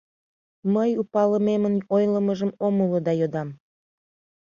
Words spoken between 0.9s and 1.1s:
у